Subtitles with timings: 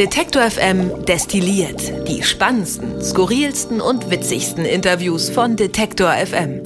[0.00, 6.62] Detektor FM destilliert die spannendsten, skurrilsten und witzigsten Interviews von Detektor FM.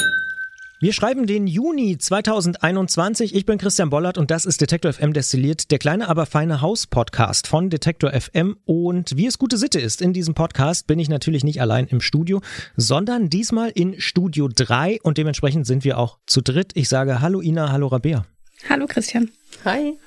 [0.78, 3.34] Wir schreiben den Juni 2021.
[3.34, 7.48] Ich bin Christian Bollert und das ist Detektor FM destilliert, der kleine, aber feine Haus-Podcast
[7.48, 8.56] von Detektor FM.
[8.66, 12.00] Und wie es gute Sitte ist, in diesem Podcast bin ich natürlich nicht allein im
[12.00, 12.40] Studio,
[12.76, 16.70] sondern diesmal in Studio 3 und dementsprechend sind wir auch zu dritt.
[16.74, 18.26] Ich sage Hallo Ina, hallo Rabea.
[18.68, 19.32] Hallo Christian.
[19.64, 19.98] Hi.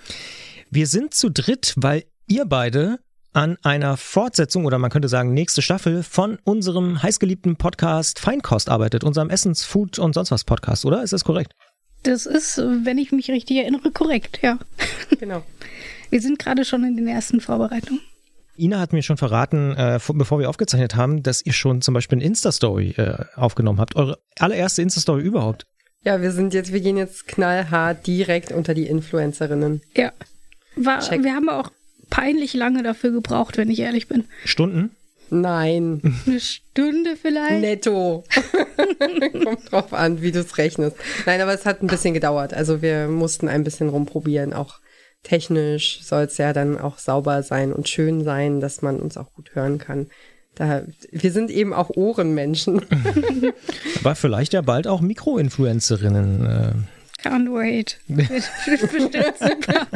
[0.71, 2.99] Wir sind zu dritt, weil ihr beide
[3.37, 9.03] an einer Fortsetzung oder man könnte sagen nächste Staffel von unserem heißgeliebten Podcast Feinkost arbeitet,
[9.03, 11.03] unserem Essens, Food und sonst was Podcast, oder?
[11.03, 11.51] Ist das korrekt?
[12.01, 14.57] Das ist, wenn ich mich richtig erinnere, korrekt, ja.
[15.19, 15.43] Genau.
[16.09, 18.01] Wir sind gerade schon in den ersten Vorbereitungen.
[18.57, 22.17] Ina hat mir schon verraten, äh, bevor wir aufgezeichnet haben, dass ihr schon zum Beispiel
[22.17, 23.95] eine Insta-Story äh, aufgenommen habt.
[23.95, 25.67] Eure allererste Insta-Story überhaupt.
[26.03, 29.81] Ja, wir sind jetzt, wir gehen jetzt knallhart direkt unter die Influencerinnen.
[29.95, 30.11] Ja.
[30.75, 31.23] War, Check.
[31.23, 31.71] wir haben auch
[32.09, 34.25] peinlich lange dafür gebraucht, wenn ich ehrlich bin.
[34.45, 34.91] Stunden?
[35.29, 37.59] Nein, Eine Stunde vielleicht?
[37.59, 38.23] netto.
[39.43, 40.95] Kommt drauf an, wie du es rechnest.
[41.25, 42.53] Nein, aber es hat ein bisschen gedauert.
[42.53, 44.53] Also wir mussten ein bisschen rumprobieren.
[44.53, 44.79] Auch
[45.23, 49.33] technisch soll es ja dann auch sauber sein und schön sein, dass man uns auch
[49.33, 50.07] gut hören kann.
[50.55, 52.81] Da, wir sind eben auch Ohrenmenschen.
[53.99, 56.45] Aber vielleicht ja bald auch Mikroinfluencerinnen.
[56.45, 56.71] Äh,
[57.29, 57.99] Can't wait.
[58.07, 58.29] Wird
[58.65, 59.87] bestimmt super.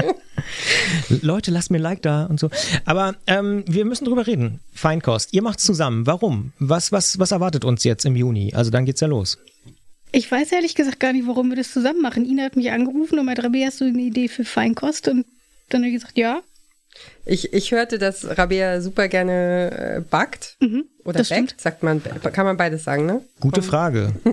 [1.22, 2.50] Leute, lasst mir ein Like da und so.
[2.86, 4.60] Aber ähm, wir müssen drüber reden.
[4.74, 5.34] Feinkost.
[5.34, 6.06] Ihr macht's zusammen.
[6.08, 6.54] Warum?
[6.60, 8.54] Was, was, was erwartet uns jetzt im Juni?
[8.54, 9.38] Also dann geht's ja los.
[10.12, 12.26] Ich weiß ehrlich gesagt gar nicht, warum wir das zusammen machen.
[12.26, 15.08] Ina hat mich angerufen und meinte, Rabea, hast du eine Idee für Feinkost?
[15.08, 15.26] Und
[15.70, 16.42] dann habe ich gesagt, ja.
[17.26, 20.58] Ich, ich hörte, dass Rabea super gerne äh, backt.
[21.06, 21.62] Oder das backt, stimmt.
[21.62, 23.22] sagt man, kann man beides sagen, ne?
[23.40, 24.12] Gute Frage.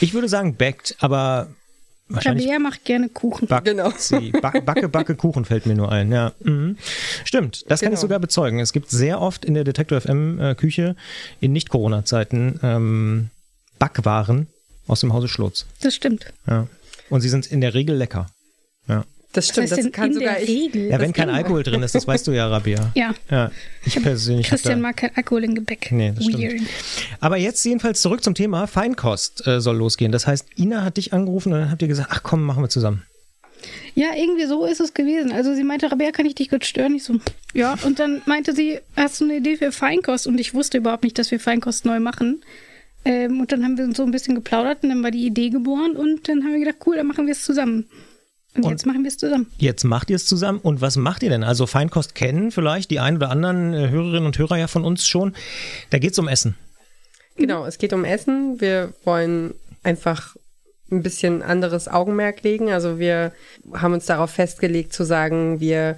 [0.00, 1.48] Ich würde sagen backt, aber
[2.08, 3.48] wahrscheinlich Rabea macht gerne Kuchen.
[3.48, 3.90] backt Genau.
[3.96, 4.30] sie.
[4.32, 6.10] Ba Backe, Backe, Kuchen fällt mir nur ein.
[6.12, 6.76] Ja, mhm.
[7.24, 8.00] Stimmt, das kann ich Genau.
[8.02, 8.60] sogar bezeugen.
[8.60, 10.96] Es gibt sehr oft in der Detektor FM äh, Küche
[11.40, 13.30] in Nicht-Corona-Zeiten ähm,
[13.78, 14.46] Backwaren
[14.86, 15.66] aus dem Hause Schlotz.
[15.82, 16.32] Das stimmt.
[16.46, 16.66] Ja.
[17.10, 18.26] Und sie sind in der Regel lecker.
[18.88, 19.04] Ja.
[19.32, 20.48] Das stimmt, das kann in sogar der ich.
[20.48, 20.90] Regel?
[20.90, 22.92] Ja, wenn kein Alkohol drin ist, das weißt du ja, Rabia.
[22.94, 23.14] Ja.
[23.30, 23.50] Ja,
[23.84, 25.92] ich persönlich Christian da, mag kein Alkohol in Gebäck.
[25.92, 26.62] Nee, das stimmt.
[27.20, 30.12] Aber jetzt jedenfalls zurück zum Thema Feinkost äh, soll losgehen.
[30.12, 32.70] Das heißt, Ina hat dich angerufen und dann habt ihr gesagt, ach komm, machen wir
[32.70, 33.02] zusammen.
[33.94, 35.32] Ja, irgendwie so ist es gewesen.
[35.32, 36.94] Also sie meinte, Rabea, kann ich dich kurz stören?
[36.94, 37.18] Ich so,
[37.52, 37.76] ja.
[37.84, 40.26] Und dann meinte sie, hast du eine Idee für Feinkost?
[40.26, 42.42] Und ich wusste überhaupt nicht, dass wir Feinkost neu machen.
[43.04, 45.50] Ähm, und dann haben wir uns so ein bisschen geplaudert und dann war die Idee
[45.50, 47.86] geboren und dann haben wir gedacht, cool, dann machen wir es zusammen.
[48.58, 49.46] Und, Und- jetzt machen wir es zusammen.
[49.58, 51.44] Jetzt macht ihr es zusammen und was macht ihr denn?
[51.44, 55.06] Also Feinkost kennen vielleicht die ein oder anderen äh, Hörerinnen und Hörer ja von uns
[55.06, 55.34] schon.
[55.90, 56.56] Da geht's um Essen.
[57.36, 58.60] Genau, es geht um Essen.
[58.60, 60.36] Wir wollen einfach
[60.90, 62.70] ein bisschen anderes Augenmerk legen.
[62.70, 63.32] Also wir
[63.74, 65.96] haben uns darauf festgelegt zu sagen, wir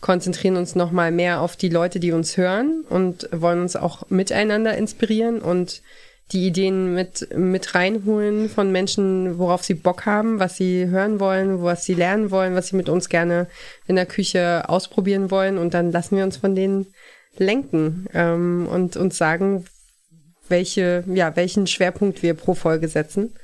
[0.00, 4.08] konzentrieren uns noch mal mehr auf die Leute, die uns hören und wollen uns auch
[4.10, 5.82] miteinander inspirieren und
[6.32, 11.62] die Ideen mit, mit reinholen von Menschen, worauf sie Bock haben, was sie hören wollen,
[11.62, 13.46] was sie lernen wollen, was sie mit uns gerne
[13.86, 15.56] in der Küche ausprobieren wollen.
[15.56, 16.86] Und dann lassen wir uns von denen
[17.38, 19.64] lenken ähm, und uns sagen,
[20.48, 23.34] welche, ja, welchen Schwerpunkt wir pro Folge setzen.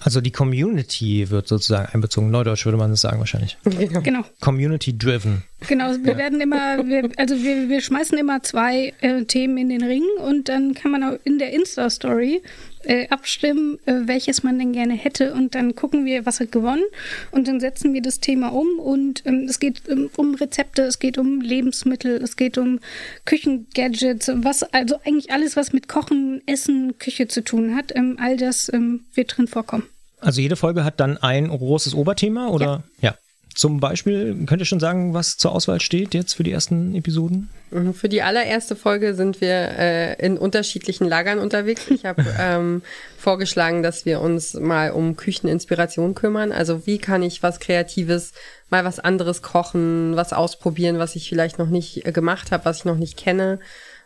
[0.00, 2.30] Also die Community wird sozusagen einbezogen.
[2.30, 3.58] Neudeutsch würde man das sagen wahrscheinlich.
[4.02, 4.24] Genau.
[4.40, 5.42] Community driven.
[5.68, 9.84] Genau, wir werden immer, wir, also wir, wir schmeißen immer zwei äh, Themen in den
[9.84, 12.42] Ring und dann kann man auch in der Insta-Story
[12.84, 15.34] äh, abstimmen, äh, welches man denn gerne hätte.
[15.34, 16.84] Und dann gucken wir, was hat gewonnen.
[17.30, 18.78] Und dann setzen wir das Thema um.
[18.78, 22.80] Und ähm, es geht ähm, um Rezepte, es geht um Lebensmittel, es geht um
[23.24, 28.36] Küchengadgets, was, also eigentlich alles, was mit Kochen, Essen, Küche zu tun hat, ähm, all
[28.36, 29.84] das ähm, wird drin vorkommen.
[30.20, 32.84] Also jede Folge hat dann ein großes Oberthema oder?
[33.00, 33.14] Ja.
[33.54, 37.50] Zum Beispiel könnt ihr schon sagen, was zur Auswahl steht jetzt für die ersten Episoden?
[37.70, 41.88] Mhm, Für die allererste Folge sind wir äh, in unterschiedlichen Lagern unterwegs.
[41.90, 42.82] Ich habe ähm,
[43.18, 46.52] vorgeschlagen, dass wir uns mal um Kücheninspiration kümmern.
[46.52, 48.32] Also wie kann ich was Kreatives,
[48.70, 52.78] mal was anderes kochen, was ausprobieren, was ich vielleicht noch nicht äh, gemacht habe, was
[52.78, 53.58] ich noch nicht kenne.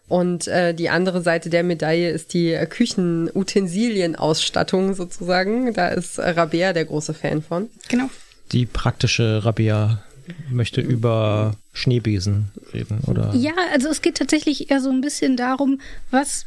[0.07, 5.73] Und äh, die andere Seite der Medaille ist die äh, Küchenutensilienausstattung sozusagen.
[5.73, 7.71] Da ist äh, Rabea der große Fan von.
[7.89, 8.11] Genau.
[8.53, 10.03] Die praktische Rabia
[10.51, 13.35] möchte über Schneebesen reden, oder?
[13.35, 15.81] Ja, also es geht tatsächlich eher so ein bisschen darum,
[16.11, 16.47] was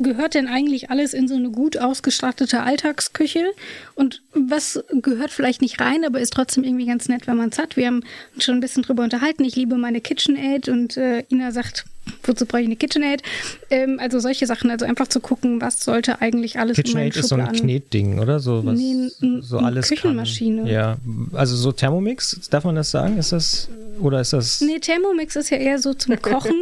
[0.00, 3.52] gehört denn eigentlich alles in so eine gut ausgestattete Alltagsküche
[3.94, 7.58] und was gehört vielleicht nicht rein, aber ist trotzdem irgendwie ganz nett, wenn man es
[7.58, 7.76] hat.
[7.76, 8.02] Wir haben
[8.34, 9.44] uns schon ein bisschen drüber unterhalten.
[9.44, 11.84] Ich liebe meine KitchenAid und äh, Ina sagt,
[12.28, 13.22] wozu brauche ich eine KitchenAid?
[13.70, 17.28] Ähm, also solche Sachen, also einfach zu gucken, was sollte eigentlich alles KitchenAid in ist
[17.28, 18.40] so ein Knetding, oder?
[18.40, 19.10] So, was, nee,
[19.40, 20.62] so alles Küchenmaschine.
[20.62, 20.70] Kann.
[20.70, 20.96] Ja,
[21.32, 23.18] also so Thermomix, darf man das sagen?
[23.18, 23.68] Ist das,
[24.00, 24.60] oder ist das...
[24.60, 26.54] Nee, Thermomix ist ja eher so zum Kochen.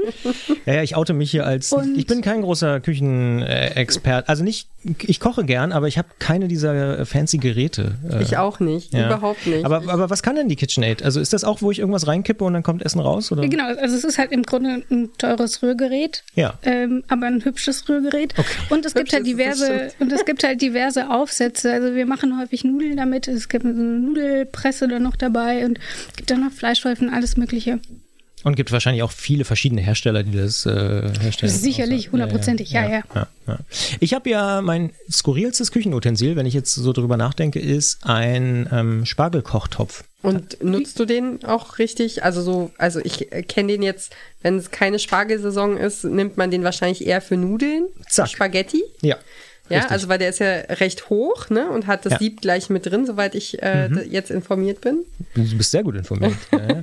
[0.64, 4.68] ja, ja, ich oute mich hier als, Und ich bin kein großer Küchenexpert, also nicht,
[5.02, 7.96] ich koche gern, aber ich habe keine dieser fancy Geräte.
[8.10, 9.06] Äh, ich auch nicht, ja.
[9.06, 9.64] überhaupt nicht.
[9.64, 11.02] Aber, aber was kann denn die KitchenAid?
[11.02, 13.32] Also ist das auch, wo ich irgendwas reinkippe und dann kommt Essen raus?
[13.32, 13.46] Oder?
[13.48, 16.58] Genau, also es ist halt im Grunde ein teures Rührgerät, ja.
[16.62, 18.34] Ähm, aber ein hübsches Rührgerät.
[18.38, 18.46] Okay.
[18.70, 21.72] Und es gibt halt diverse und es gibt halt diverse Aufsätze.
[21.72, 23.28] Also wir machen häufig Nudeln damit.
[23.28, 27.80] Es gibt eine Nudelpresse dann noch dabei und es gibt dann noch Fleischwolfen, alles Mögliche.
[28.44, 31.52] Und gibt wahrscheinlich auch viele verschiedene Hersteller, die das äh, herstellen.
[31.52, 33.02] Sicherlich, hundertprozentig, ja, ja.
[33.14, 33.58] ja, ja.
[33.98, 39.06] Ich habe ja mein skurrilstes Küchenutensil, wenn ich jetzt so drüber nachdenke, ist ein ähm,
[39.06, 40.04] Spargelkochtopf.
[40.22, 42.24] Und nutzt du den auch richtig?
[42.24, 46.62] Also so, also ich kenne den jetzt, wenn es keine Spargelsaison ist, nimmt man den
[46.62, 48.28] wahrscheinlich eher für Nudeln, Zack.
[48.28, 48.82] Spaghetti.
[49.02, 49.16] Ja.
[49.68, 49.92] Ja, Richtig.
[49.92, 51.68] also weil der ist ja recht hoch, ne?
[51.70, 52.18] Und hat das ja.
[52.18, 54.02] Sieb gleich mit drin, soweit ich äh, mhm.
[54.08, 55.04] jetzt informiert bin.
[55.34, 56.34] Du bist sehr gut informiert.
[56.52, 56.82] ja,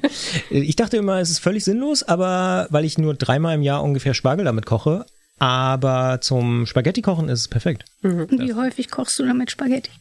[0.49, 4.13] ich dachte immer, es ist völlig sinnlos, aber weil ich nur dreimal im Jahr ungefähr
[4.13, 5.05] Spargel damit koche,
[5.39, 7.85] aber zum Spaghetti-Kochen ist es perfekt.
[8.01, 8.27] Mhm.
[8.31, 9.91] Wie häufig kochst du damit Spaghetti?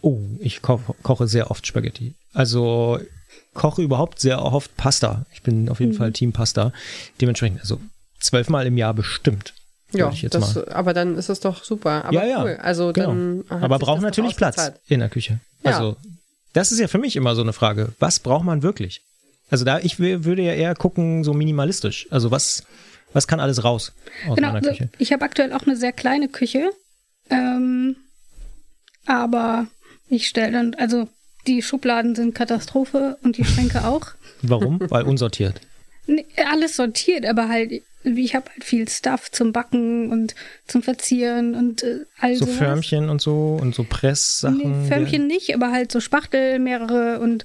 [0.00, 2.14] Oh, ich ko koche sehr oft Spaghetti.
[2.32, 3.00] Also
[3.54, 5.26] koche überhaupt sehr oft Pasta.
[5.32, 5.96] Ich bin auf jeden mhm.
[5.96, 6.72] Fall Team Pasta.
[7.20, 7.80] Dementsprechend, also
[8.20, 9.54] zwölfmal im Jahr bestimmt.
[9.92, 12.04] Ja, das, aber dann ist es doch super.
[12.04, 12.58] Aber ja, ja, cool.
[12.60, 13.08] Also genau.
[13.08, 15.40] dann aber braucht natürlich Platz in der Küche.
[15.64, 15.72] Ja.
[15.72, 15.96] Also
[16.52, 17.92] das ist ja für mich immer so eine Frage.
[17.98, 19.02] Was braucht man wirklich?
[19.50, 22.06] Also da, ich würde ja eher gucken, so minimalistisch.
[22.10, 22.64] Also was,
[23.12, 23.92] was kann alles raus
[24.28, 24.90] aus genau, meiner Küche?
[24.98, 26.70] ich habe aktuell auch eine sehr kleine Küche.
[27.30, 27.96] Ähm,
[29.06, 29.66] aber
[30.08, 31.08] ich stelle dann, also
[31.46, 34.08] die Schubladen sind Katastrophe und die Schränke auch.
[34.42, 34.80] Warum?
[34.90, 35.60] Weil unsortiert.
[36.06, 40.34] Nee, alles sortiert, aber halt ich habe halt viel Stuff zum Backen und
[40.66, 42.58] zum Verzieren und äh, all So sowas.
[42.58, 44.82] Förmchen und so und so Presssachen.
[44.82, 47.44] Nee, Förmchen nicht, aber halt so Spachtel, mehrere und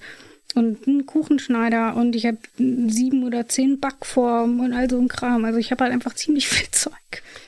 [0.56, 5.46] und einen Kuchenschneider und ich habe sieben oder zehn Backformen und all so ein Kram.
[5.46, 6.94] Also ich habe halt einfach ziemlich viel Zeug.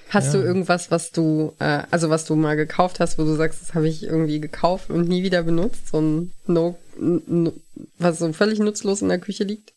[0.10, 0.40] Hast ja.
[0.40, 3.74] du irgendwas, was du, äh, also was du mal gekauft hast, wo du sagst, das
[3.74, 5.90] habe ich irgendwie gekauft und nie wieder benutzt?
[5.90, 7.54] So ein No, no
[7.98, 9.74] was so völlig nutzlos in der Küche liegt?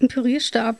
[0.00, 0.78] Ein Pürierstab.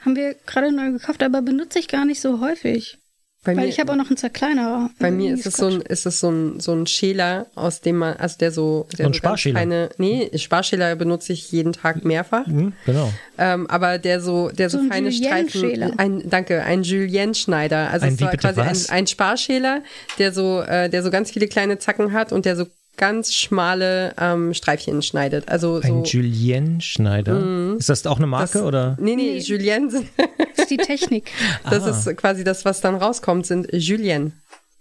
[0.00, 2.98] Haben wir gerade neu gekauft, aber benutze ich gar nicht so häufig.
[3.44, 4.90] Bei Weil mir, ich habe auch noch einen Zerkleinerer.
[4.98, 7.96] Bei mir ist es, so ein, ist es so ein, so ein Schäler, aus dem
[7.96, 8.88] man, also der so.
[8.98, 9.60] Der so ein Sparschäler.
[9.60, 12.46] Keine, nee, Sparschäler benutze ich jeden Tag mehrfach.
[12.48, 13.12] Mhm, genau.
[13.38, 15.98] Ähm, aber der so, der so, so feine Streifen.
[15.98, 17.90] Ein, danke, ein Julien-Schneider.
[17.90, 19.82] Also ein, es war quasi ein, ein, Sparschäler,
[20.18, 22.66] der so, äh, der so ganz viele kleine Zacken hat und der so
[22.98, 25.48] ganz schmale ähm, Streifchen schneidet.
[25.48, 27.34] Also Ein so, Julien-Schneider?
[27.34, 28.98] Mm, ist das auch eine Marke das, oder?
[29.00, 29.38] Nee, nee, nee.
[29.38, 30.08] Julien sind.
[30.16, 31.30] das ist die Technik.
[31.70, 31.90] das ah.
[31.90, 34.32] ist quasi das, was dann rauskommt, sind Julien.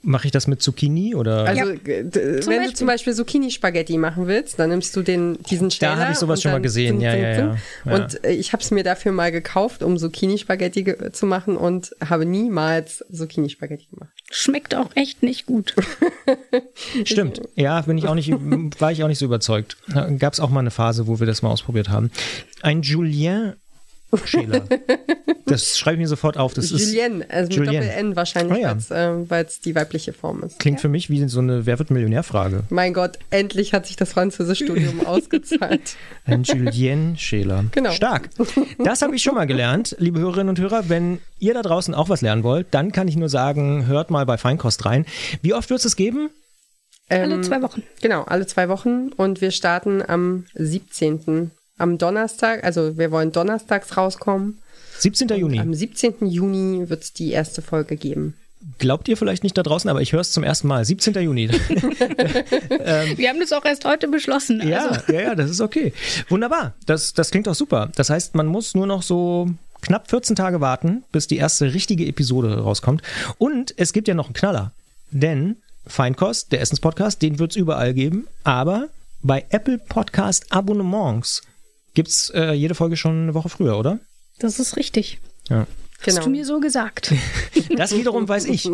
[0.07, 1.43] Mache ich das mit Zucchini oder?
[1.43, 1.77] Also ja.
[1.83, 2.67] wenn Beispiel.
[2.67, 5.95] du zum Beispiel Zucchini-Spaghetti machen willst, dann nimmst du den diesen Steller.
[5.95, 7.93] Da habe ich sowas schon mal gesehen, ja, ja, ja, ja.
[7.93, 12.25] Und äh, ich habe es mir dafür mal gekauft, um Zucchini-Spaghetti zu machen und habe
[12.25, 14.11] niemals Zucchini-Spaghetti gemacht.
[14.31, 15.75] Schmeckt auch echt nicht gut.
[17.03, 17.41] Stimmt.
[17.55, 18.31] Ja, bin ich auch nicht,
[18.79, 19.75] war ich auch nicht so überzeugt.
[20.19, 22.11] Gab es auch mal eine Phase, wo wir das mal ausprobiert haben.
[22.61, 23.55] Ein Julien
[24.25, 24.63] Schäler.
[25.49, 26.53] Das schreibe ich mir sofort auf.
[26.53, 29.29] Das Julien, also mit Doppel-N wahrscheinlich, ah, ja.
[29.29, 30.59] weil es äh, die weibliche Form ist.
[30.59, 30.81] Klingt ja.
[30.81, 32.63] für mich wie so eine Wer wird Millionär-Frage.
[32.69, 35.95] Mein Gott, endlich hat sich das Französischstudium ausgezahlt.
[36.25, 37.63] Ein Julien-Schäler.
[37.71, 37.91] Genau.
[37.91, 38.29] Stark.
[38.83, 40.89] Das habe ich schon mal gelernt, liebe Hörerinnen und Hörer.
[40.89, 44.25] Wenn ihr da draußen auch was lernen wollt, dann kann ich nur sagen, hört mal
[44.25, 45.05] bei Feinkost rein.
[45.41, 46.29] Wie oft wird es es geben?
[47.09, 47.83] alle ähm, zwei Wochen.
[48.01, 49.09] Genau, alle zwei Wochen.
[49.15, 54.59] Und wir starten am 17 am Donnerstag, also wir wollen donnerstags rauskommen.
[54.99, 55.29] 17.
[55.29, 55.59] Juni.
[55.59, 56.27] Am 17.
[56.27, 58.33] Juni wird es die erste Folge geben.
[58.79, 60.83] Glaubt ihr vielleicht nicht da draußen, aber ich höre es zum ersten Mal.
[60.83, 61.13] 17.
[61.15, 61.45] Juni.
[62.69, 64.59] ähm, wir haben das auch erst heute beschlossen.
[64.61, 64.71] Also.
[64.71, 65.93] Ja, ja, ja, das ist okay.
[66.29, 66.73] Wunderbar.
[66.85, 67.91] Das, das klingt auch super.
[67.95, 69.49] Das heißt, man muss nur noch so
[69.81, 73.03] knapp 14 Tage warten, bis die erste richtige Episode rauskommt.
[73.37, 74.71] Und es gibt ja noch einen Knaller.
[75.11, 78.27] Denn Feinkost, der Essenspodcast, den wird es überall geben.
[78.43, 78.89] Aber
[79.21, 81.41] bei Apple Podcast Abonnements
[81.97, 83.99] gibt es äh, jede Folge schon eine Woche früher, oder?
[84.37, 85.19] Das ist richtig.
[85.49, 85.65] Ja.
[86.03, 86.17] Genau.
[86.17, 87.13] Hast du mir so gesagt.
[87.75, 88.69] Das wiederum weiß ich,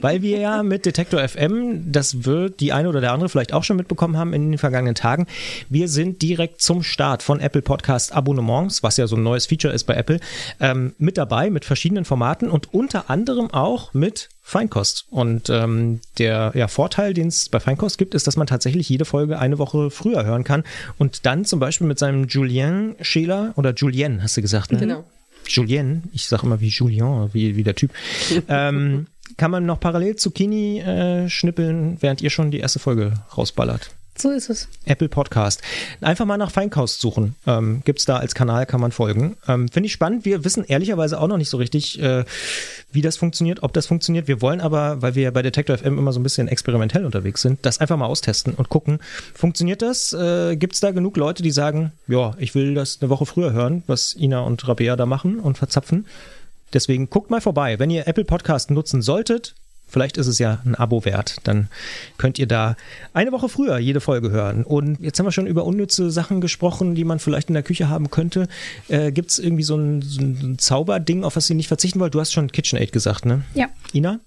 [0.00, 3.64] weil wir ja mit Detektor FM, das wird die eine oder der andere vielleicht auch
[3.64, 5.26] schon mitbekommen haben in den vergangenen Tagen,
[5.68, 9.72] wir sind direkt zum Start von Apple Podcast Abonnements, was ja so ein neues Feature
[9.72, 10.20] ist bei Apple,
[10.58, 15.06] ähm, mit dabei mit verschiedenen Formaten und unter anderem auch mit Feinkost.
[15.10, 19.04] Und ähm, der ja, Vorteil, den es bei Feinkost gibt, ist, dass man tatsächlich jede
[19.04, 20.64] Folge eine Woche früher hören kann
[20.98, 24.78] und dann zum Beispiel mit seinem Julien Schäler oder Julien, hast du gesagt, ne?
[24.78, 25.04] Genau
[25.46, 27.92] Julien, ich sage immer wie Julien, wie, wie der Typ,
[28.48, 29.06] ähm,
[29.36, 33.90] kann man noch parallel Zucchini äh, schnippeln, während ihr schon die erste Folge rausballert.
[34.16, 34.68] So ist es.
[34.84, 35.62] Apple Podcast.
[36.00, 37.36] Einfach mal nach Feinkost suchen.
[37.46, 39.36] Ähm, Gibt es da als Kanal, kann man folgen.
[39.48, 40.24] Ähm, Finde ich spannend.
[40.24, 42.24] Wir wissen ehrlicherweise auch noch nicht so richtig, äh,
[42.92, 44.28] wie das funktioniert, ob das funktioniert.
[44.28, 47.60] Wir wollen aber, weil wir bei Detector FM immer so ein bisschen experimentell unterwegs sind,
[47.62, 48.98] das einfach mal austesten und gucken,
[49.34, 50.12] funktioniert das?
[50.12, 53.52] Äh, Gibt es da genug Leute, die sagen, ja, ich will das eine Woche früher
[53.52, 56.06] hören, was Ina und Rabea da machen und verzapfen?
[56.72, 57.78] Deswegen guckt mal vorbei.
[57.78, 59.54] Wenn ihr Apple Podcast nutzen solltet,
[59.90, 61.38] Vielleicht ist es ja ein Abo wert.
[61.44, 61.68] Dann
[62.16, 62.76] könnt ihr da
[63.12, 64.64] eine Woche früher jede Folge hören.
[64.64, 67.88] Und jetzt haben wir schon über unnütze Sachen gesprochen, die man vielleicht in der Küche
[67.88, 68.48] haben könnte.
[68.88, 72.14] Äh, Gibt es irgendwie so ein, so ein Zauberding, auf das ihr nicht verzichten wollt?
[72.14, 73.42] Du hast schon KitchenAid gesagt, ne?
[73.54, 73.68] Ja.
[73.92, 74.20] Ina?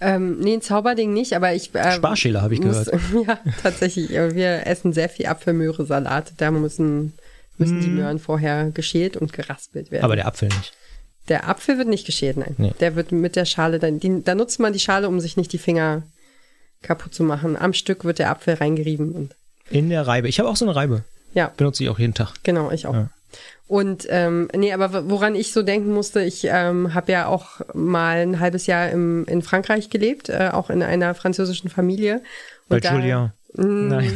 [0.00, 1.74] Ähm, nee, ein Zauberding nicht, aber ich.
[1.74, 3.00] Äh, Sparschäler habe ich muss, gehört.
[3.26, 4.10] Ja, tatsächlich.
[4.10, 6.32] Wir essen sehr viel Apfelmöhre-Salat.
[6.38, 7.12] Da müssen,
[7.58, 10.04] müssen die Möhren vorher geschält und geraspelt werden.
[10.04, 10.72] Aber der Apfel nicht.
[11.28, 12.54] Der Apfel wird nicht geschält, nein.
[12.58, 12.72] Nee.
[12.80, 15.52] Der wird mit der Schale, dann, die, da nutzt man die Schale, um sich nicht
[15.52, 16.02] die Finger
[16.82, 17.56] kaputt zu machen.
[17.56, 19.36] Am Stück wird der Apfel reingerieben und
[19.70, 20.28] In der Reibe.
[20.28, 21.04] Ich habe auch so eine Reibe.
[21.34, 22.34] ja, Benutze ich auch jeden Tag.
[22.42, 22.94] genau, ich auch.
[22.94, 23.10] Ja.
[23.68, 28.16] Und ähm, nee, aber woran ich so denken musste, ich ähm, habe ja auch mal
[28.16, 32.22] ein halbes Jahr im, in Frankreich gelebt, äh, auch in einer französischen Familie.
[32.68, 33.32] Bei Und da- Julien.
[33.54, 34.12] Nein.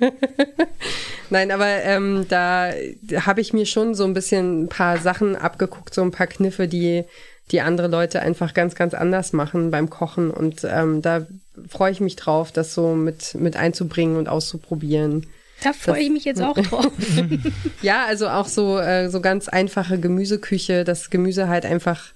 [1.30, 2.72] Nein, aber ähm, da
[3.16, 6.68] habe ich mir schon so ein bisschen ein paar Sachen abgeguckt, so ein paar Kniffe,
[6.68, 7.04] die,
[7.50, 10.30] die andere Leute einfach ganz, ganz anders machen beim Kochen.
[10.30, 11.26] Und ähm, da
[11.68, 15.26] freue ich mich drauf, das so mit, mit einzubringen und auszuprobieren.
[15.62, 16.90] Da freue ich mich jetzt auch drauf.
[17.82, 22.12] Ja, also auch so, äh, so ganz einfache Gemüseküche, das Gemüse halt einfach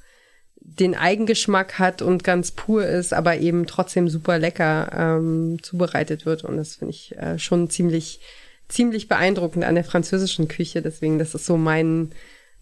[0.64, 6.44] den Eigengeschmack hat und ganz pur ist, aber eben trotzdem super lecker ähm, zubereitet wird.
[6.44, 8.20] Und das finde ich äh, schon ziemlich,
[8.68, 10.82] ziemlich beeindruckend an der französischen Küche.
[10.82, 12.10] Deswegen, das ist so mein,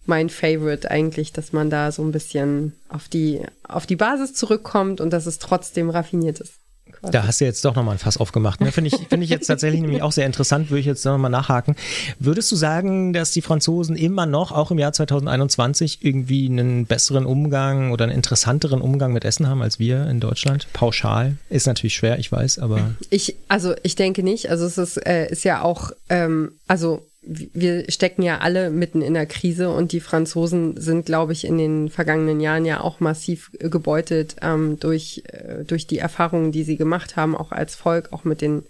[0.04, 5.00] mein Favorite eigentlich, dass man da so ein bisschen auf die, auf die Basis zurückkommt
[5.00, 6.61] und dass es trotzdem raffiniert ist.
[7.10, 8.60] Da hast du jetzt doch nochmal ein Fass aufgemacht.
[8.60, 8.70] Ne?
[8.72, 11.76] Finde ich, finde ich jetzt tatsächlich nämlich auch sehr interessant, würde ich jetzt nochmal nachhaken.
[12.18, 17.26] Würdest du sagen, dass die Franzosen immer noch, auch im Jahr 2021, irgendwie einen besseren
[17.26, 20.68] Umgang oder einen interessanteren Umgang mit Essen haben als wir in Deutschland?
[20.72, 21.36] Pauschal.
[21.50, 24.50] Ist natürlich schwer, ich weiß, aber Ich, also ich denke nicht.
[24.50, 29.14] Also es ist, äh, ist ja auch, ähm, also wir stecken ja alle mitten in
[29.14, 33.52] der Krise und die Franzosen sind, glaube ich, in den vergangenen Jahren ja auch massiv
[33.58, 38.24] gebeutelt ähm, durch, äh, durch die Erfahrungen, die sie gemacht haben, auch als Volk, auch
[38.24, 38.64] mit den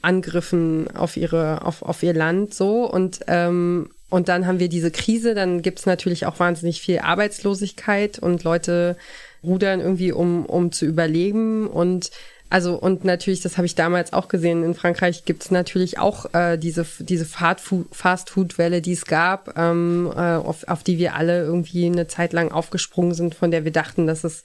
[0.00, 4.90] Angriffen auf ihre, auf, auf ihr Land so und ähm, und dann haben wir diese
[4.90, 8.98] Krise, dann gibt's natürlich auch wahnsinnig viel Arbeitslosigkeit und Leute
[9.42, 11.66] rudern irgendwie, um, um zu überleben.
[11.66, 12.10] Und
[12.52, 16.58] also, und natürlich, das habe ich damals auch gesehen, in Frankreich gibt's natürlich auch äh,
[16.58, 22.08] diese, diese Fast-Food-Welle, die es gab, ähm, äh, auf, auf die wir alle irgendwie eine
[22.08, 24.44] Zeit lang aufgesprungen sind, von der wir dachten, dass es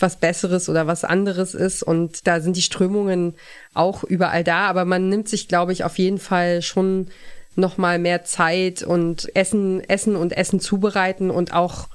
[0.00, 1.82] was Besseres oder was anderes ist.
[1.82, 3.34] Und da sind die Strömungen
[3.74, 4.66] auch überall da.
[4.68, 7.08] Aber man nimmt sich, glaube ich, auf jeden Fall schon
[7.54, 11.88] noch mal mehr Zeit und Essen, Essen und Essen zubereiten und auch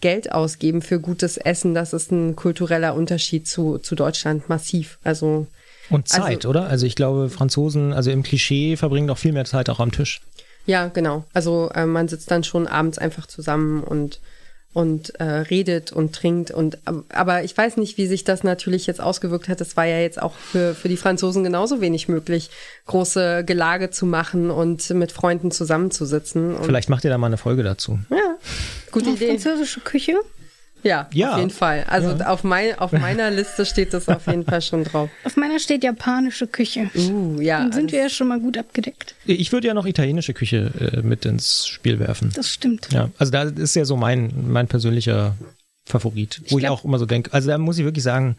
[0.00, 1.74] Geld ausgeben für gutes Essen.
[1.74, 4.98] Das ist ein kultureller Unterschied zu, zu Deutschland massiv.
[5.04, 5.46] Also
[5.90, 6.66] und Zeit, Also- oder?
[6.68, 10.20] Also ich glaube, Franzosen, also im Klischee verbringen doch viel mehr Zeit auch am Tisch.
[10.66, 11.24] Ja, genau.
[11.32, 14.20] Also äh, man sitzt dann schon abends einfach zusammen und
[14.72, 18.86] und äh, redet und trinkt und ähm, aber ich weiß nicht, wie sich das natürlich
[18.86, 19.58] jetzt ausgewirkt hat.
[19.62, 22.50] Es war ja jetzt auch für für die Franzosen genauso wenig möglich,
[22.84, 26.56] große Gelage zu machen und mit Freunden zusammenzusitzen.
[26.62, 27.98] Vielleicht macht ihr da mal eine Folge dazu.
[28.10, 28.36] ja,
[29.04, 29.28] gute Idee.
[29.28, 30.14] französische Küche.
[30.82, 31.32] Ja, Ja.
[31.32, 31.84] auf jeden Fall.
[31.88, 32.28] Also Ja.
[32.28, 35.08] auf mein auf meiner Liste steht das auf jeden Fall schon drauf.
[35.24, 36.90] Auf meiner steht japanische Küche.
[36.94, 37.60] Uh, ja.
[37.60, 39.14] Dann sind wir ja schon mal gut abgedeckt.
[39.24, 42.30] Ich würde ja noch italienische Küche äh, mit ins Spiel werfen.
[42.36, 42.88] Das stimmt.
[42.92, 45.34] Ja, also da ist ja so mein, mein persönlicher
[45.86, 47.32] Favorit, wo ich, glaub- auch immer so denke.
[47.32, 48.36] Also da muss ich wirklich sagen,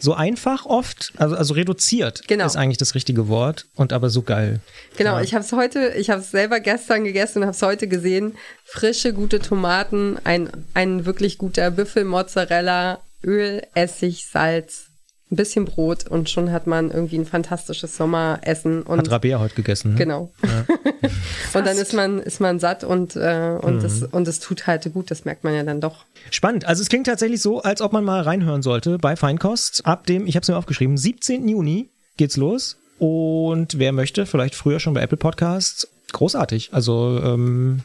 [0.00, 2.46] so einfach oft, also, also reduziert Genau.
[2.46, 4.60] ist eigentlich das richtige Wort und aber so geil.
[4.96, 5.22] Genau, Ja.
[5.22, 8.36] ich habe es heute, ich habe es selber gestern gegessen und habe es heute gesehen.
[8.64, 14.86] Frische, gute Tomaten, ein, ein wirklich guter Büffel, Mozzarella, Öl, Essig, Salz,
[15.30, 19.54] ein bisschen Brot und schon hat man irgendwie ein fantastisches Sommeressen und Hat Rabea heute
[19.54, 19.92] gegessen.
[19.92, 19.98] Ne?
[19.98, 20.32] genau.
[21.54, 24.92] und dann ist man ist man satt und äh, und es und es tut halt
[24.92, 25.10] gut.
[25.10, 26.04] Das merkt man ja dann doch.
[26.30, 26.64] Spannend.
[26.64, 29.86] Also es klingt tatsächlich so, als ob man mal reinhören sollte bei Feinkost.
[29.86, 31.46] Ab dem, ich habe es mir aufgeschrieben, 17.
[31.48, 32.76] Juni geht's los.
[32.98, 35.88] Und wer möchte, vielleicht früher schon bei Apple Podcasts.
[36.12, 36.70] Großartig.
[36.72, 37.80] Also ähm,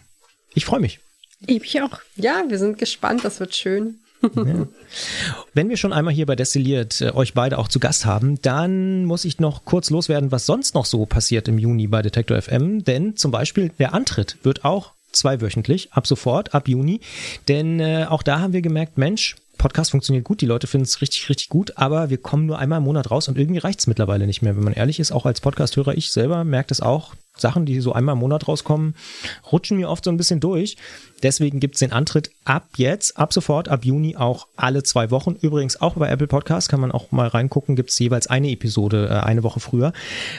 [0.54, 1.00] ich freue mich.
[1.46, 2.00] Ich auch.
[2.16, 3.24] Ja, wir sind gespannt.
[3.24, 4.00] Das wird schön.
[5.54, 9.06] Wenn wir schon einmal hier bei Destilliert äh, euch beide auch zu Gast haben, dann
[9.06, 12.84] muss ich noch kurz loswerden, was sonst noch so passiert im Juni bei Detektor FM.
[12.84, 17.02] Denn zum Beispiel der Antritt wird auch zweiwöchentlich, ab sofort, ab Juni.
[17.48, 21.02] Denn äh, auch da haben wir gemerkt, Mensch, Podcast funktioniert gut, die Leute finden es
[21.02, 23.88] richtig, richtig gut, aber wir kommen nur einmal im Monat raus und irgendwie reicht es
[23.88, 24.56] mittlerweile nicht mehr.
[24.56, 27.16] Wenn man ehrlich ist, auch als Podcasthörer, ich selber merke das auch.
[27.38, 28.96] Sachen, die so einmal im Monat rauskommen,
[29.52, 30.78] rutschen mir oft so ein bisschen durch.
[31.24, 35.36] Deswegen gibt es den Antritt ab jetzt, ab sofort, ab Juni auch alle zwei Wochen.
[35.42, 39.08] Übrigens auch bei Apple Podcast kann man auch mal reingucken, gibt es jeweils eine Episode
[39.10, 39.94] äh, eine Woche früher.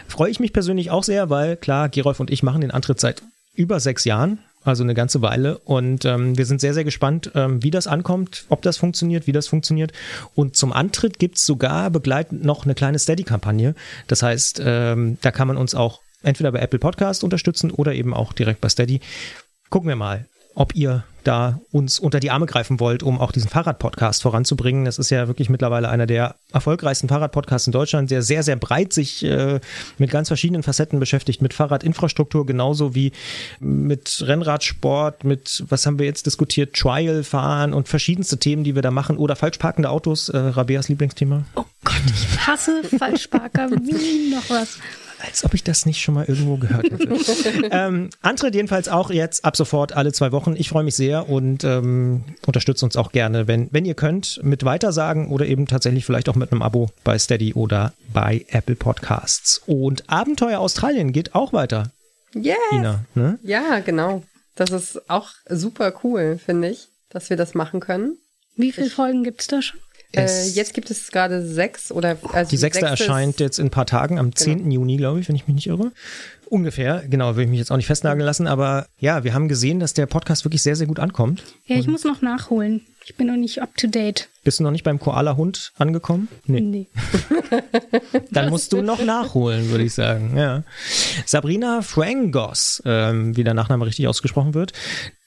[0.08, 3.22] Freue ich mich persönlich auch sehr, weil klar, Gerolf und ich machen den Antritt seit
[3.54, 5.58] über sechs Jahren also eine ganze Weile.
[5.58, 9.32] Und ähm, wir sind sehr, sehr gespannt, ähm, wie das ankommt, ob das funktioniert, wie
[9.32, 9.92] das funktioniert.
[10.34, 13.74] Und zum Antritt gibt's sogar begleitend noch eine kleine Steady-Kampagne.
[14.08, 18.12] Das heißt, ähm, da kann man uns auch entweder bei Apple Podcast unterstützen oder eben
[18.12, 19.00] auch direkt bei Steady.
[19.70, 23.50] Gucken wir mal, ob ihr da uns unter die Arme greifen wollt, um auch diesen
[23.50, 24.86] Fahrradpodcast voranzubringen.
[24.86, 28.92] Das ist ja wirklich mittlerweile einer der erfolgreichsten Fahrradpodcasts in Deutschland, der sehr, sehr breit
[28.92, 29.60] sich äh,
[29.98, 33.12] mit ganz verschiedenen Facetten beschäftigt, mit Fahrradinfrastruktur genauso wie
[33.60, 38.82] mit Rennradsport, mit, was haben wir jetzt diskutiert, Trial fahren und verschiedenste Themen, die wir
[38.82, 41.44] da machen oder falsch parkende Autos, äh, Rabeas Lieblingsthema.
[41.56, 44.78] Oh Gott, ich hasse Falschparker wie noch was
[45.24, 47.68] als ob ich das nicht schon mal irgendwo gehört hätte.
[47.70, 50.54] ähm, Antritt jedenfalls auch jetzt ab sofort alle zwei Wochen.
[50.56, 54.64] Ich freue mich sehr und ähm, unterstützt uns auch gerne, wenn, wenn ihr könnt, mit
[54.64, 59.62] Weitersagen oder eben tatsächlich vielleicht auch mit einem Abo bei Steady oder bei Apple Podcasts.
[59.66, 61.90] Und Abenteuer Australien geht auch weiter.
[62.34, 62.56] Yes.
[62.72, 63.38] Ina, ne?
[63.42, 64.22] Ja, genau.
[64.54, 68.16] Das ist auch super cool, finde ich, dass wir das machen können.
[68.56, 69.80] Wie viele Folgen gibt es da schon?
[70.12, 73.86] Äh, jetzt gibt es gerade sechs oder also die sechste erscheint jetzt in ein paar
[73.86, 74.58] Tagen am 10.
[74.58, 74.74] Genau.
[74.74, 75.92] Juni, glaube ich, wenn ich mich nicht irre.
[76.48, 79.80] Ungefähr, genau, will ich mich jetzt auch nicht festnageln lassen, aber ja, wir haben gesehen,
[79.80, 81.42] dass der Podcast wirklich sehr, sehr gut ankommt.
[81.66, 82.82] Ja, ich muss noch nachholen.
[83.04, 84.28] Ich bin noch nicht up to date.
[84.44, 86.28] Bist du noch nicht beim Koala-Hund angekommen?
[86.46, 86.60] Nee.
[86.60, 86.86] nee.
[88.32, 90.36] Dann musst du noch nachholen, würde ich sagen.
[90.36, 90.62] Ja.
[91.24, 94.72] Sabrina Frangos, ähm, wie der Nachname richtig ausgesprochen wird,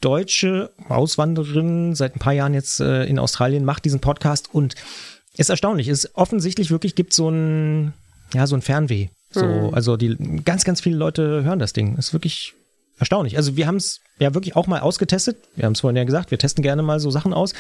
[0.01, 4.75] deutsche Auswanderin, seit ein paar Jahren jetzt äh, in Australien, macht diesen Podcast und
[5.38, 5.88] ist erstaunlich.
[5.88, 7.93] Ist offensichtlich wirklich gibt so ein
[8.33, 9.09] ja so ein Fernweh.
[9.31, 9.74] So, mhm.
[9.74, 11.98] also die ganz ganz viele Leute hören das Ding.
[11.98, 12.53] Ist wirklich
[13.00, 13.38] erstaunlich.
[13.38, 15.38] Also wir haben es ja wirklich auch mal ausgetestet.
[15.55, 17.53] Wir haben es vorhin ja gesagt, wir testen gerne mal so Sachen aus.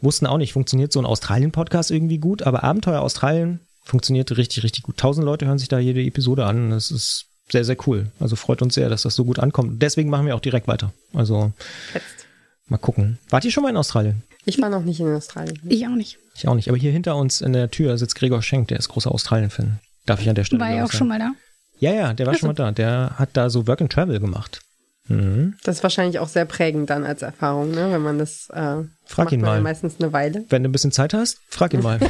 [0.00, 4.84] Wussten auch nicht, funktioniert so ein Australien-Podcast irgendwie gut, aber Abenteuer Australien funktioniert richtig, richtig
[4.84, 4.96] gut.
[4.96, 6.70] Tausend Leute hören sich da jede Episode an.
[6.70, 8.10] Das ist sehr, sehr cool.
[8.20, 9.82] Also freut uns sehr, dass das so gut ankommt.
[9.82, 10.92] Deswegen machen wir auch direkt weiter.
[11.12, 11.52] Also
[11.92, 12.26] Jetzt.
[12.68, 13.18] mal gucken.
[13.28, 14.22] Wart ihr schon mal in Australien?
[14.46, 15.58] Ich war noch nicht in Australien.
[15.68, 16.18] Ich auch nicht.
[16.34, 16.68] Ich auch nicht.
[16.68, 19.80] Aber hier hinter uns in der Tür sitzt Gregor Schenk, der ist großer Australien-Fan.
[20.06, 21.32] Darf ich an der Stelle War er auch schon mal da?
[21.78, 22.40] Ja, ja, der war also.
[22.40, 22.72] schon mal da.
[22.72, 24.60] Der hat da so Work and Travel gemacht.
[25.08, 25.54] Mhm.
[25.64, 27.88] Das ist wahrscheinlich auch sehr prägend dann als Erfahrung, ne?
[27.90, 29.60] wenn man das äh, frag ihn mal.
[29.60, 30.44] meistens eine Weile.
[30.48, 32.00] Wenn du ein bisschen Zeit hast, frag ihn mal.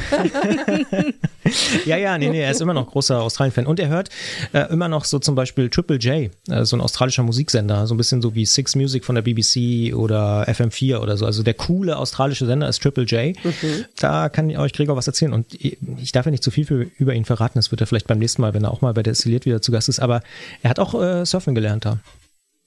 [1.85, 3.65] ja, ja, nee, nee, er ist immer noch großer Australien-Fan.
[3.65, 4.09] Und er hört
[4.53, 7.97] äh, immer noch so zum Beispiel Triple J, äh, so ein australischer Musiksender, so ein
[7.97, 11.25] bisschen so wie Six Music von der BBC oder FM4 oder so.
[11.25, 13.35] Also der coole australische Sender ist Triple J.
[13.43, 13.85] Mhm.
[13.99, 15.33] Da kann ich euch Gregor was erzählen.
[15.33, 17.59] Und ich darf ja nicht zu viel für, über ihn verraten.
[17.59, 19.61] Das wird er vielleicht beim nächsten Mal, wenn er auch mal bei der Destilliert wieder
[19.61, 19.99] zu Gast ist.
[19.99, 20.21] Aber
[20.61, 21.99] er hat auch äh, Surfen gelernt da.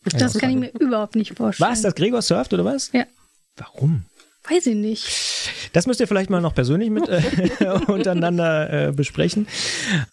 [0.04, 1.70] Das kann ich mir überhaupt nicht vorstellen.
[1.70, 2.90] Was, dass Gregor surft oder was?
[2.92, 3.04] Ja.
[3.56, 4.04] Warum?
[4.50, 5.06] Weiß ich nicht.
[5.72, 7.20] Das müsst ihr vielleicht mal noch persönlich mit äh,
[7.86, 9.46] untereinander äh, besprechen.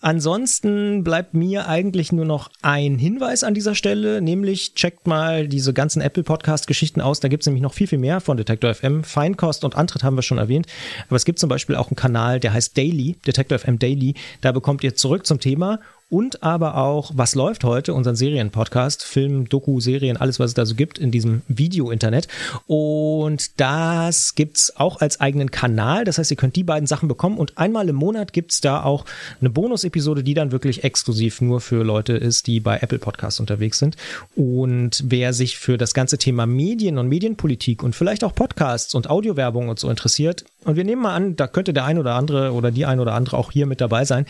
[0.02, 5.74] Ansonsten bleibt mir eigentlich nur noch ein Hinweis an dieser Stelle, nämlich checkt mal diese
[5.74, 7.21] ganzen Apple Podcast Geschichten aus.
[7.21, 9.04] Da gibt es nämlich noch viel, viel mehr von Detektor FM.
[9.04, 10.67] Feinkost und Antritt haben wir schon erwähnt.
[11.08, 14.15] Aber es gibt zum Beispiel auch einen Kanal, der heißt Daily, Detektor FM Daily.
[14.41, 19.49] Da bekommt ihr zurück zum Thema und aber auch Was läuft heute, unseren Serienpodcast, Film,
[19.49, 22.27] Doku, Serien, alles, was es da so gibt in diesem Video-Internet.
[22.67, 26.05] Und das gibt's auch als eigenen Kanal.
[26.05, 29.05] Das heißt, ihr könnt die beiden Sachen bekommen und einmal im Monat gibt's da auch
[29.39, 33.79] eine Bonus-Episode, die dann wirklich exklusiv nur für Leute ist, die bei Apple Podcasts unterwegs
[33.79, 33.97] sind.
[34.35, 39.09] Und wer sich für das ganze Thema Medien und Medienpolitik und vielleicht auch Podcasts und
[39.09, 42.54] Audiowerbung und so interessiert, und wir nehmen mal an, da könnte der ein oder andere
[42.54, 44.25] oder die ein oder andere auch hier mit dabei sein,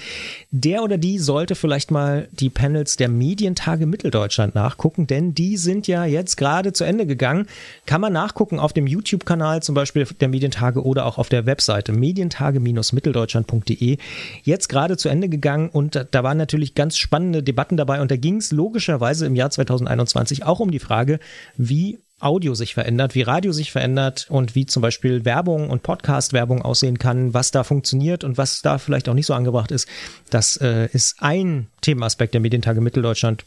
[0.52, 5.88] der oder die sollte vielleicht mal die Panels der Medientage Mitteldeutschland nachgucken, denn die sind
[5.88, 7.48] ja jetzt gerade zu Ende gegangen.
[7.86, 11.94] Kann man nachgucken auf dem YouTube-Kanal zum Beispiel der Medientage oder auch auf der Webseite
[11.94, 13.98] medientage-mitteldeutschland.de.
[14.44, 18.18] Jetzt gerade zu Ende gegangen und da waren natürlich ganz spannende Debatten dabei und da
[18.18, 21.20] ging es logischerweise im Jahr 2021 auch um die Frage,
[21.58, 26.62] wie Audio sich verändert, wie Radio sich verändert und wie zum Beispiel Werbung und Podcast-Werbung
[26.62, 29.88] aussehen kann, was da funktioniert und was da vielleicht auch nicht so angebracht ist.
[30.30, 33.44] Das äh, ist ein Themenaspekt der Medientage Mitteldeutschland.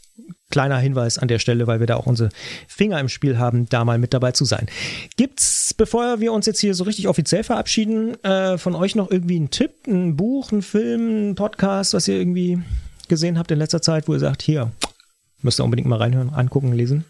[0.51, 2.29] Kleiner Hinweis an der Stelle, weil wir da auch unsere
[2.67, 4.67] Finger im Spiel haben, da mal mit dabei zu sein.
[5.17, 9.37] Gibt's, bevor wir uns jetzt hier so richtig offiziell verabschieden, äh, von euch noch irgendwie
[9.37, 12.61] einen Tipp, ein Buch, ein Film, ein Podcast, was ihr irgendwie
[13.07, 14.71] gesehen habt in letzter Zeit, wo ihr sagt, hier,
[15.41, 17.05] müsst ihr unbedingt mal reinhören, angucken, lesen?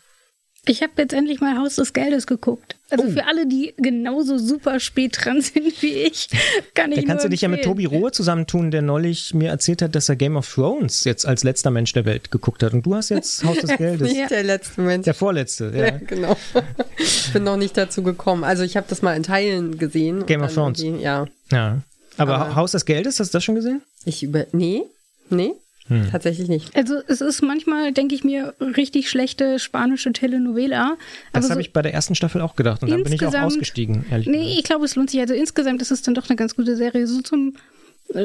[0.70, 2.76] Ich habe jetzt endlich mal Haus des Geldes geguckt.
[2.92, 3.12] Also Oh.
[3.12, 6.30] für alle, die genauso super spät dran sind wie ich,
[6.76, 7.64] kann ich Da kannst nur du dich ja mit.
[7.64, 11.44] Tobi Rohe zusammentun, der neulich mir erzählt hat, dass er Game of Thrones jetzt als
[11.44, 12.74] letzter Mensch der Welt geguckt hat.
[12.74, 14.12] Und du hast jetzt Haus des Geldes.
[14.14, 15.06] Nicht der letzte Mensch.
[15.06, 15.98] Der vorletzte, Ja, ja.
[16.06, 16.36] genau.
[16.98, 18.44] Ich bin noch nicht dazu gekommen.
[18.44, 20.26] Also ich habe das mal in Teilen gesehen.
[20.28, 20.82] Game of Thrones.
[20.84, 21.26] Ja.
[21.52, 21.82] ja.
[22.18, 23.82] Aber, Aber- Haus des Geldes, hast du das schon gesehen?
[24.06, 24.46] Ich über.
[24.52, 24.84] Nee,
[25.30, 25.52] nee,
[25.90, 26.10] Hm.
[26.12, 26.76] tatsächlich nicht.
[26.76, 30.98] Also es ist manchmal, denke ich mir, richtig schlechte spanische Telenovela.
[31.34, 32.82] Das habe so, ich bei der ersten Staffel auch gedacht.
[32.84, 34.58] Und dann bin ich auch ausgestiegen, ehrlich Nee, gesagt.
[34.60, 35.20] ich glaube, es lohnt sich.
[35.20, 37.08] Also insgesamt ist es dann doch eine ganz gute Serie.
[37.08, 37.56] So zum,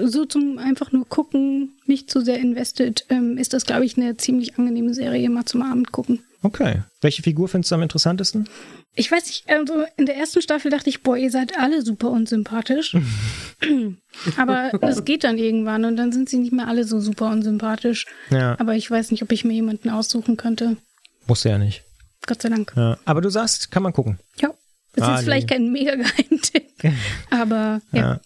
[0.04, 4.16] so zum einfach nur gucken, nicht zu sehr invested, ähm, ist das, glaube ich, eine
[4.16, 6.20] ziemlich angenehme Serie, mal zum Abend gucken.
[6.42, 6.82] Okay.
[7.00, 8.46] Welche Figur findest du am interessantesten?
[8.94, 12.10] Ich weiß nicht, also in der ersten Staffel dachte ich, boah, ihr seid alle super
[12.10, 12.94] unsympathisch.
[14.36, 18.06] Aber es geht dann irgendwann und dann sind sie nicht mehr alle so super unsympathisch.
[18.30, 20.76] Ja, Aber ich weiß nicht, ob ich mir jemanden aussuchen könnte.
[21.26, 21.82] musste ja nicht.
[22.26, 22.72] Gott sei Dank.
[22.76, 22.98] Ja.
[23.04, 24.18] Aber du sagst, kann man gucken.
[24.40, 24.50] Ja.
[24.96, 25.24] Ist Ah, jetzt nee.
[25.24, 26.64] vielleicht kein mega Geheimtipp.
[27.30, 28.20] Aber ja, Ja.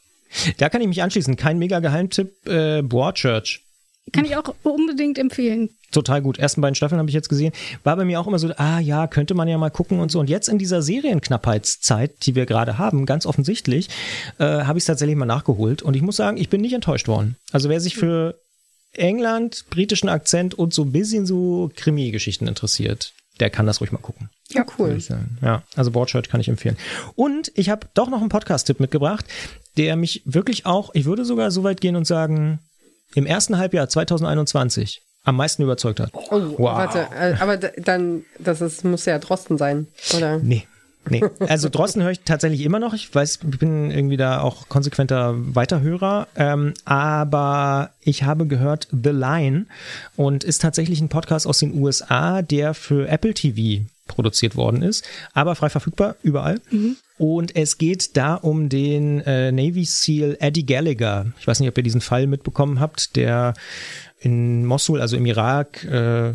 [0.59, 1.37] Da kann ich mich anschließen.
[1.37, 2.47] Kein mega Geheimtipp.
[2.47, 3.65] Äh, Broadchurch.
[4.13, 5.71] Kann ich auch unbedingt empfehlen.
[5.91, 6.39] Total gut.
[6.39, 7.53] Ersten beiden Staffeln habe ich jetzt gesehen.
[7.83, 10.21] War bei mir auch immer so, ah ja, könnte man ja mal gucken und so.
[10.21, 13.89] Und jetzt in dieser Serienknappheitszeit, die wir gerade haben, ganz offensichtlich,
[14.39, 15.83] äh, habe ich es tatsächlich mal nachgeholt.
[15.83, 17.37] Und ich muss sagen, ich bin nicht enttäuscht worden.
[17.53, 18.39] Also wer sich für
[18.93, 23.99] England, britischen Akzent und so ein bisschen so Krimi-Geschichten interessiert, der kann das ruhig mal
[23.99, 24.31] gucken.
[24.51, 24.99] Ja, cool.
[25.43, 26.77] Ja, also Broadchurch kann ich empfehlen.
[27.15, 29.27] Und ich habe doch noch einen Podcast-Tipp mitgebracht,
[29.77, 32.61] der mich wirklich auch, ich würde sogar so weit gehen und sagen,
[33.15, 36.11] im ersten Halbjahr 2021 am meisten überzeugt hat.
[36.15, 36.77] Oh, Wow.
[36.77, 40.39] warte, äh, aber dann, das ist, muss ja Drosten sein, oder?
[40.39, 40.67] Nee.
[41.11, 42.93] Nee, also Drosten höre ich tatsächlich immer noch.
[42.93, 46.29] Ich weiß, ich bin irgendwie da auch konsequenter Weiterhörer.
[46.37, 49.65] Ähm, aber ich habe gehört The Line
[50.17, 55.07] und ist tatsächlich ein Podcast aus den USA, der für Apple TV produziert worden ist,
[55.33, 56.61] aber frei verfügbar überall.
[57.19, 61.27] Und es geht da um den äh, Navy SEAL Eddie Gallagher.
[61.41, 63.55] Ich weiß nicht, ob ihr diesen Fall mitbekommen habt, der
[64.21, 66.35] in Mosul, also im Irak, äh,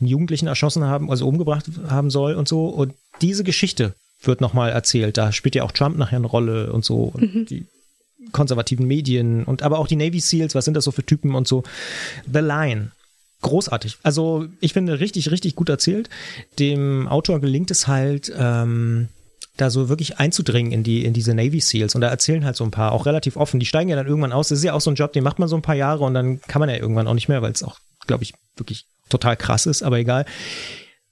[0.00, 2.66] einen Jugendlichen erschossen haben, also umgebracht haben soll und so.
[2.66, 5.18] Und diese Geschichte wird nochmal erzählt.
[5.18, 7.12] Da spielt ja auch Trump nachher eine Rolle und so.
[7.14, 7.66] Und die
[8.32, 11.46] konservativen Medien und aber auch die Navy SEALs, was sind das so für Typen und
[11.46, 11.62] so.
[12.30, 12.90] The Line.
[13.42, 13.98] Großartig.
[14.02, 16.08] Also ich finde richtig, richtig gut erzählt.
[16.58, 19.08] Dem Autor gelingt es halt, ähm,
[19.56, 22.64] da so wirklich einzudringen in die in diese Navy Seals und da erzählen halt so
[22.64, 23.60] ein paar auch relativ offen.
[23.60, 24.48] Die steigen ja dann irgendwann aus.
[24.48, 26.14] Das ist ja auch so ein Job, den macht man so ein paar Jahre und
[26.14, 29.36] dann kann man ja irgendwann auch nicht mehr, weil es auch, glaube ich, wirklich total
[29.36, 29.82] krass ist.
[29.82, 30.24] Aber egal.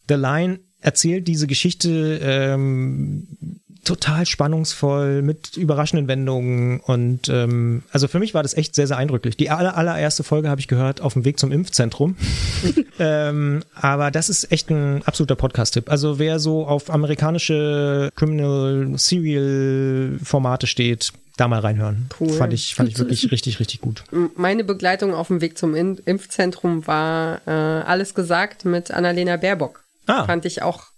[0.08, 8.20] The Line erzählt diese Geschichte ähm, total spannungsvoll mit überraschenden Wendungen und ähm, also für
[8.20, 9.36] mich war das echt sehr sehr eindrücklich.
[9.36, 12.16] Die aller, allererste Folge habe ich gehört auf dem Weg zum Impfzentrum.
[13.00, 15.90] ähm, aber das ist echt ein absoluter Podcast-Tipp.
[15.90, 22.08] Also wer so auf amerikanische Criminal Serial Formate steht, da mal reinhören.
[22.20, 22.30] Cool.
[22.30, 24.04] Fand ich fand ich wirklich richtig richtig gut.
[24.36, 29.82] Meine Begleitung auf dem Weg zum In Impfzentrum war äh, alles gesagt mit Annalena Baerbock.
[30.06, 30.24] Ah.
[30.24, 30.91] Fand ich auch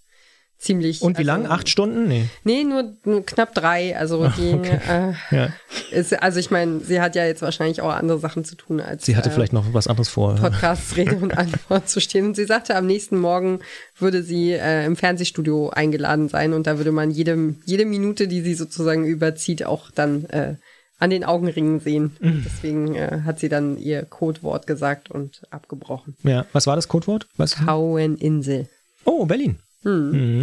[0.57, 1.01] ziemlich.
[1.01, 1.47] Und wie also, lang?
[1.47, 2.07] Acht Stunden?
[2.07, 2.29] Nee.
[2.43, 3.97] Nee, nur, nur knapp drei.
[3.97, 5.49] Also die äh, Ja.
[5.91, 9.05] ist, also ich meine, sie hat ja jetzt wahrscheinlich auch andere Sachen zu tun, als
[9.05, 10.35] Sie hatte äh, vielleicht noch was anderes vor.
[10.35, 12.25] Podcasts Rede und Antwort zu stehen.
[12.25, 13.59] Und sie sagte, am nächsten Morgen
[13.99, 18.41] würde sie äh, im Fernsehstudio eingeladen sein und da würde man jede, jede Minute, die
[18.41, 20.55] sie sozusagen überzieht, auch dann äh,
[20.97, 22.15] an den Augenringen sehen.
[22.21, 26.15] Deswegen äh, hat sie dann ihr Codewort gesagt und abgebrochen.
[26.23, 26.45] Ja.
[26.53, 27.27] Was war das Codewort?
[27.35, 27.65] Was?
[27.65, 28.69] Haueninsel.
[29.03, 29.59] Oh, Berlin.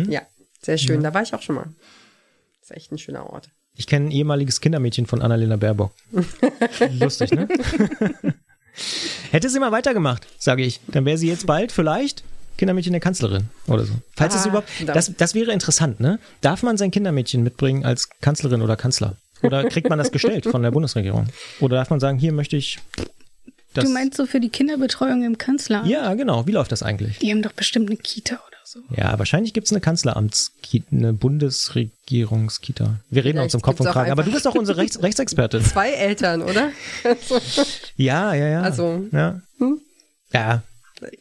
[0.08, 0.22] Ja,
[0.62, 1.02] sehr schön.
[1.02, 1.66] Da war ich auch schon mal.
[2.62, 3.48] ist echt ein schöner Ort.
[3.74, 5.92] Ich kenne ein ehemaliges Kindermädchen von Annalena Baerbock.
[7.00, 7.48] Lustig, ne?
[9.30, 10.80] Hätte sie mal weitergemacht, sage ich.
[10.88, 12.22] Dann wäre sie jetzt bald vielleicht
[12.58, 13.94] Kindermädchen der Kanzlerin oder so.
[14.16, 14.68] Falls es Ah, überhaupt.
[14.86, 16.18] da- Das, das wäre interessant, ne?
[16.42, 19.16] Darf man sein Kindermädchen mitbringen als Kanzlerin oder Kanzler?
[19.42, 21.26] Oder kriegt man das gestellt von der Bundesregierung?
[21.60, 22.78] Oder darf man sagen, hier möchte ich.
[23.74, 25.88] Das, du meinst so für die Kinderbetreuung im Kanzleramt?
[25.88, 26.46] Ja, genau.
[26.46, 27.18] Wie läuft das eigentlich?
[27.18, 28.80] Die haben doch bestimmt eine Kita oder so.
[28.96, 30.52] Ja, wahrscheinlich gibt es eine Kanzleramts,
[30.90, 33.00] eine Bundesregierungskita.
[33.10, 34.10] Wir reden uns Vielleicht um Kopf und Kragen.
[34.10, 35.64] Aber du bist doch unsere Rechts Rechtsexpertin.
[35.64, 36.70] Zwei Eltern, oder?
[37.96, 38.62] Ja, ja, ja.
[38.62, 39.40] Also, Ja.
[40.32, 40.62] Ja.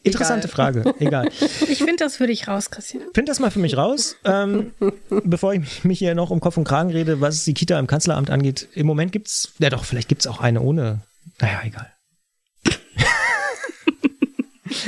[0.03, 0.93] Interessante Frage.
[0.99, 1.29] Egal.
[1.67, 3.03] Ich finde das für dich raus, Christian.
[3.13, 4.71] Find das mal für mich raus, ähm,
[5.09, 8.29] bevor ich mich hier noch um Kopf und Kragen rede, was die Kita im Kanzleramt
[8.29, 8.67] angeht.
[8.75, 11.01] Im Moment gibt's, ja doch, vielleicht gibt's auch eine ohne.
[11.39, 11.91] Naja, egal.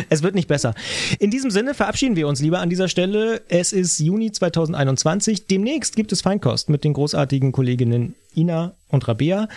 [0.09, 0.73] Es wird nicht besser.
[1.19, 3.41] In diesem Sinne verabschieden wir uns lieber an dieser Stelle.
[3.49, 5.47] Es ist Juni 2021.
[5.47, 9.47] Demnächst gibt es Feinkost mit den großartigen Kolleginnen Ina und Rabea.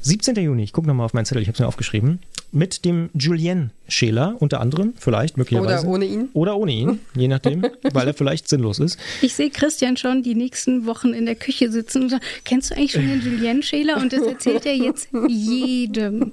[0.00, 0.36] 17.
[0.36, 2.20] Juni, ich gucke nochmal auf meinen Zettel, ich habe es mir aufgeschrieben,
[2.52, 5.84] mit dem Julien Scheler unter anderem, vielleicht, möglicherweise.
[5.86, 6.28] Oder ohne ihn.
[6.34, 8.98] Oder ohne ihn, je nachdem, weil er vielleicht sinnlos ist.
[9.22, 12.74] Ich sehe Christian schon die nächsten Wochen in der Küche sitzen und sagen, kennst du
[12.76, 13.96] eigentlich schon den Julien Scheler?
[13.96, 16.32] Und das erzählt er jetzt jedem.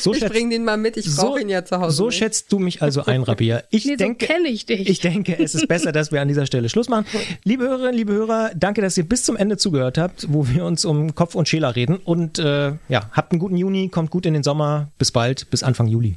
[0.00, 1.96] So ich schätzt- bringe den mal mit, ich brauche so, ihn ja zu Hause.
[1.96, 2.18] So nicht.
[2.18, 3.62] schätzt du mich also ein, Rabia.
[3.70, 4.88] Ich Nee, so denke, kenne ich dich.
[4.88, 7.06] Ich denke, es ist besser, dass wir an dieser Stelle Schluss machen.
[7.44, 10.84] Liebe Hörerinnen, liebe Hörer, danke, dass ihr bis zum Ende zugehört habt, wo wir uns
[10.84, 11.96] um Kopf und Schäler reden.
[11.96, 14.88] Und äh, ja, habt einen guten Juni, kommt gut in den Sommer.
[14.98, 16.16] Bis bald, bis Anfang Juli.